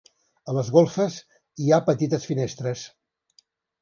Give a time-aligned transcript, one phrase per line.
[0.53, 1.17] A les golfes
[1.65, 2.87] hi ha petites finestres.